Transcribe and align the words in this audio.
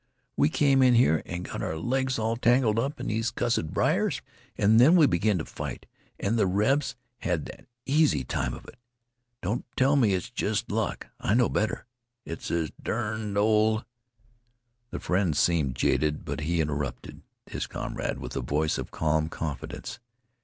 We 0.35 0.49
came 0.49 0.81
in 0.81 0.95
here 0.95 1.21
and 1.27 1.45
got 1.45 1.61
our 1.61 1.77
legs 1.77 2.17
all 2.17 2.35
tangled 2.35 2.79
up 2.79 2.99
in 2.99 3.05
these 3.05 3.29
cussed 3.29 3.67
briers, 3.69 4.23
and 4.57 4.79
then 4.81 4.95
we 4.95 5.05
begin 5.05 5.37
to 5.37 5.45
fight 5.45 5.85
and 6.19 6.39
the 6.39 6.47
rebs 6.47 6.95
had 7.19 7.51
an 7.55 7.67
easy 7.85 8.23
time 8.23 8.55
of 8.55 8.65
it. 8.65 8.77
Don't 9.43 9.63
tell 9.77 9.95
me 9.95 10.15
it's 10.15 10.31
just 10.31 10.71
luck! 10.71 11.05
I 11.19 11.35
know 11.35 11.49
better. 11.49 11.85
It's 12.25 12.47
this 12.47 12.71
derned 12.81 13.37
old" 13.37 13.85
The 14.89 14.99
friend 14.99 15.37
seemed 15.37 15.75
jaded, 15.75 16.25
but 16.25 16.39
he 16.39 16.61
interrupted 16.61 17.21
his 17.45 17.67
comrade 17.67 18.17
with 18.17 18.35
a 18.35 18.41
voice 18.41 18.79
of 18.79 18.89
calm 18.89 19.29
confidence. 19.29 19.99